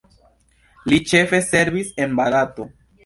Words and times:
Li 0.91 0.99
ĉefe 1.11 1.43
servis 1.49 1.93
en 2.07 2.17
Barato. 2.21 2.67